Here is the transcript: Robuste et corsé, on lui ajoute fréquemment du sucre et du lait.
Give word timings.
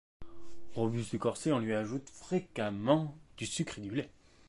Robuste 0.73 1.13
et 1.13 1.19
corsé, 1.19 1.51
on 1.51 1.59
lui 1.59 1.73
ajoute 1.75 2.09
fréquemment 2.09 3.15
du 3.37 3.45
sucre 3.45 3.77
et 3.77 3.81
du 3.83 3.91
lait. 3.91 4.09